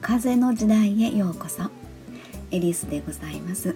[0.00, 1.62] 風の時代へようこそ。
[2.50, 3.74] エリスでございます。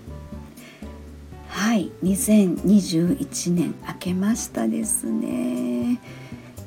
[1.48, 6.00] はい2021年明けましたですね、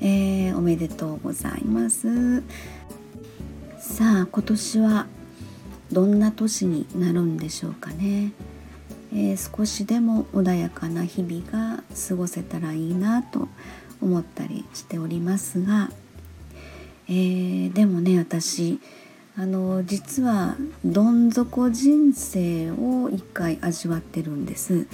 [0.02, 2.44] えー、おめでとうございます。
[3.80, 5.08] さあ今年は
[5.92, 8.34] どんな年になるんでしょうかね、
[9.14, 13.48] えー、少しでも穏やかな日々が過ごせたらいいなと
[14.02, 15.90] 思ったりしておりますが、
[17.08, 18.80] えー、でもね私
[19.38, 24.88] あの実はどん底人生を一回味わってるんです、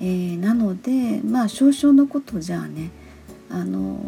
[0.00, 2.90] えー、なのでまあ少々のことじゃあね
[3.50, 3.98] あの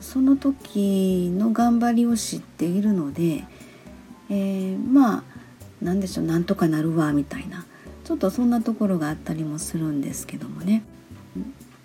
[0.00, 3.44] その時の頑張りを知っているので、
[4.30, 5.22] えー、まあ
[5.82, 7.66] 何でしょうなんとかなるわみたいな。
[8.10, 10.82] ちょっとそんなところがあったりもするんですけどもね。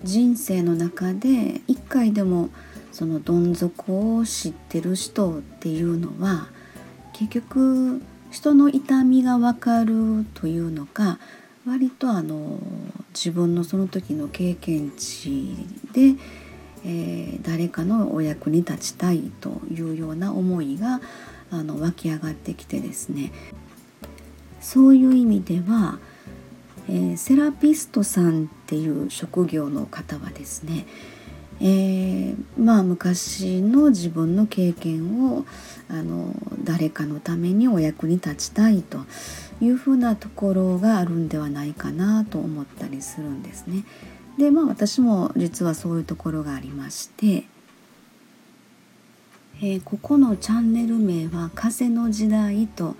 [0.02, 2.49] 人生の中で一回でも
[2.91, 6.48] そのどん底を知ってる人っていうのは
[7.13, 11.20] 結局人の痛みが分かるというのか
[11.63, 12.57] 割とあの
[13.13, 15.55] 自分のその時の経験値
[15.93, 16.15] で、
[16.84, 21.01] えー、誰かのお役に立ちたいというような思いが
[21.51, 23.31] あの湧き上がってきてですね。
[24.59, 25.99] そういう意味では、
[26.87, 30.85] えー、セラピストさんっていう職業の方はですね
[31.61, 35.45] えー、まあ昔の自分の経験を
[35.89, 38.99] あの誰かのためにお役に立ちたいと
[39.61, 43.85] いうふうなところがあるんではないかなと思ったりするんですね。
[44.37, 47.45] でまあ私も実はそういうところがありまして、
[49.61, 52.97] えー、ここのチャンネル名は「風の時代と」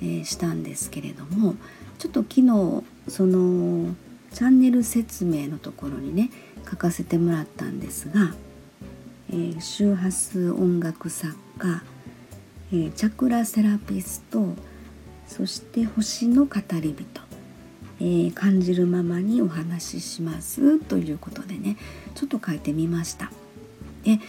[0.00, 1.56] えー、したんですけれども
[1.98, 3.94] ちょっと昨日その
[4.32, 6.30] チャンネル説明のところにね
[6.68, 8.34] 書かせてもらったんですが、
[9.30, 11.82] えー、周波数音楽作家、
[12.72, 14.54] えー、チャクラセラピスト
[15.26, 17.04] そして星の語り人、
[18.00, 21.76] えー、感じるままにお話ししますということでね
[22.14, 23.30] ちょっと書いてみました。
[24.04, 24.20] で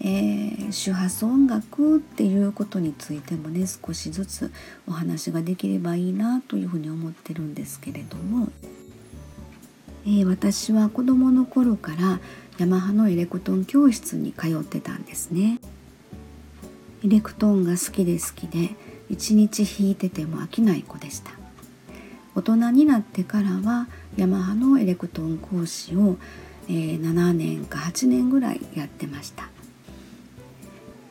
[0.00, 4.52] えー、周波数音楽っていうことについてもね少しずつ
[4.86, 8.48] お話ができればいいなというふうに思ってるんですけれども。
[10.06, 12.20] えー、私は子どもの頃から
[12.58, 15.60] ヤマハのエレクトーン教室に通ってたんですね。
[17.04, 18.74] エレクトーンが好きで好きで
[19.10, 21.32] 一日弾いてても飽きない子でした。
[22.34, 26.16] 大人になってからはヤマハのエレクトーン講師を、
[26.68, 29.48] えー、7年か8年ぐらいやってました、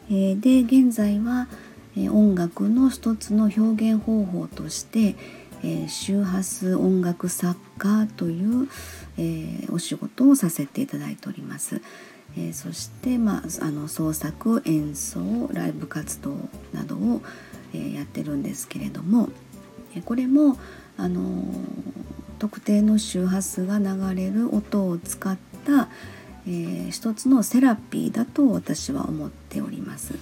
[0.10, 1.48] えー、で現在は、
[1.96, 5.16] えー、音楽の一つの表現方法として
[5.64, 8.70] えー、周波数音楽作家という、
[9.18, 11.82] えー、お仕事をさせていただいております。
[12.38, 16.36] えー、そして、まあ、あの創作演奏ライブ活動
[16.74, 17.22] などを、
[17.74, 19.30] えー、やってるんですけれども、
[19.96, 20.58] えこれも、
[20.98, 21.44] あの
[22.40, 23.86] 特定の周波数が流
[24.16, 25.90] れる音を使った、
[26.48, 30.16] えー、一つのセラピーだと私は思っております。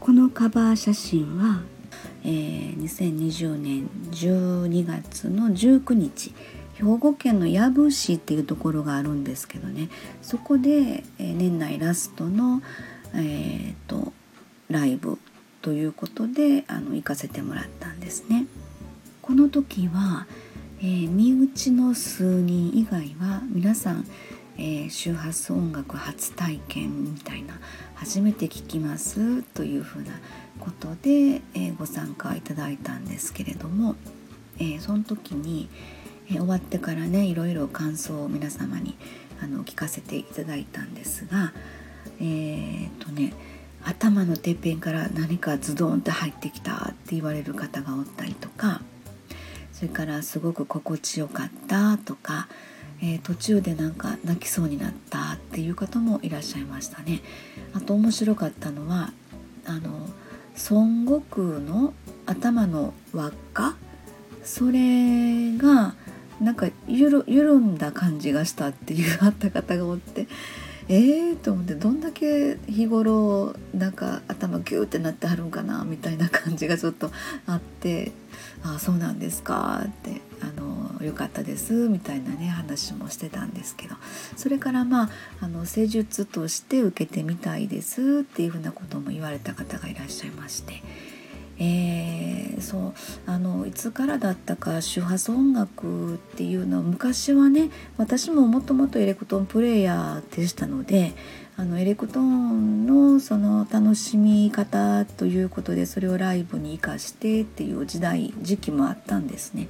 [0.00, 1.62] このカバー写真は
[2.24, 6.34] えー、2020年12月の19日
[6.74, 9.88] 兵庫県の養父市っていうところがあるんですけどね
[10.22, 12.62] そこで、えー、年内ラストの、
[13.14, 14.12] えーと、
[14.68, 15.18] ライブ
[15.62, 18.46] ということであの行かせてもらったんですね。
[19.22, 20.26] この時は、
[20.80, 24.06] えー、身内の数人以外は皆さん、
[24.58, 27.58] えー、周波数音楽初体験みたいな
[27.94, 30.10] 初めて聞きますというふうな
[30.58, 33.94] ことで、えー、ご参加いただいたんですけれども、
[34.58, 35.68] えー、その時に、
[36.28, 38.96] え、終わってからねいろいろ感想を皆様に
[39.40, 41.52] あの聞かせていただいたんですが
[42.20, 43.32] え、っとね
[43.84, 48.82] 頭のてっぺんから何かズドンって入ってきたって言われる方がおったりとか
[49.72, 52.48] それからすごく心地よかったとか、
[53.00, 57.20] えー、途中でなんか泣きそうになったっていう方もいらっしゃいましたね。
[57.74, 59.12] あと面白かったのは
[59.64, 60.08] あの
[60.70, 61.94] 孫悟空の
[62.26, 63.76] 頭の輪っか？
[64.44, 65.94] それが
[66.40, 67.24] なんか緩
[67.58, 70.26] んだ感じがしたっていうあった方がおって
[70.88, 77.10] ええー、と思ってどんだけ日頃なんか頭ギューってなってはるんかなみたいな感じがちょっと
[77.46, 78.12] あって
[78.64, 80.67] 「ああそうなんですか」ってあの
[81.02, 83.96] 「よかったです」みたいなね話もしてたんですけど。
[84.36, 85.10] それからまあ
[85.40, 90.82] あの施術として受けてみたいですっていうふうなことも言われた方がいらっしゃいまして、
[91.58, 92.92] えー、そう。
[93.26, 101.14] あのいつからだったか周波数音楽っていうのは昔はね私ももともとエレクトーンプレーヤーでしたので
[101.56, 109.68] あのエレクトーンのその楽しみ方ということでそれをライブに生かしてっていう時代時期もあったんですね。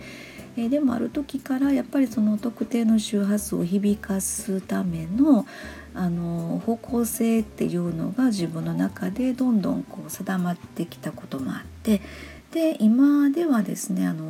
[0.58, 5.46] えー、でもある時からやっぱりその特定の周波数を響かすための
[5.94, 12.00] あの方向性っていうのが自分の中でどんどんこう定まってきたこともあって
[12.52, 14.26] で今ではですねあの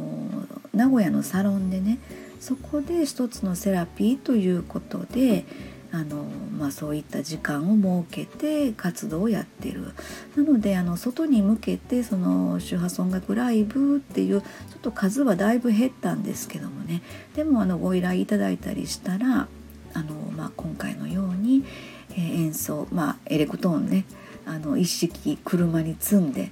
[0.73, 1.99] 名古屋のサロンでね
[2.41, 5.45] そこで一つのセラピーということで
[5.91, 6.25] あの、
[6.59, 9.93] まあ、そういった時間を設けて活動をやってる。
[10.37, 17.03] なのであの外に向けてその周波数音楽ライブっていうちょっと数はだいぶ減ったんですけどもね。
[17.35, 19.49] でもあのご依頼いただいたりしたら
[19.95, 21.65] あの、まあ、今回のように、
[22.13, 24.05] えー、演奏、まあ、エレクトーンね。
[24.45, 26.51] あの一式車に積んで、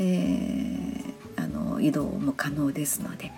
[0.00, 3.32] えー、あの移動も可能ですので。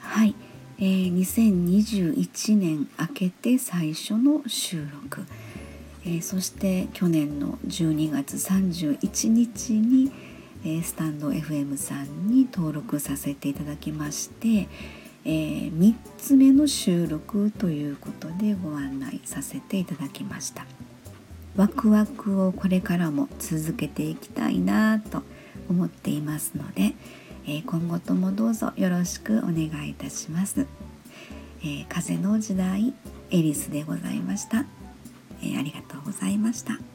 [0.00, 0.34] はい。
[0.78, 5.24] えー、2021年明けて最初の収録、
[6.04, 10.10] えー、そして去年の12月31日に、
[10.64, 14.68] えー、スタンド FM さんに登録させていただきまして、
[15.24, 20.66] えー、3つ目の収録ということでご案内させていただきました。
[21.56, 25.22] ワクワクをこれからも続けていきたいなと
[25.68, 26.94] 思っていますので、
[27.46, 30.66] え、今後ともどうぞよろしくお願いいたします、
[31.64, 32.94] え、風の時代
[33.30, 34.64] エリスでございました、
[35.42, 36.91] え、ありがとうございました。